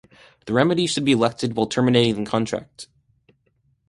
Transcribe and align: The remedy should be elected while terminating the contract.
The 0.47 0.53
remedy 0.53 0.87
should 0.87 1.05
be 1.05 1.11
elected 1.11 1.55
while 1.55 1.67
terminating 1.67 2.23
the 2.23 2.27
contract. 2.31 2.87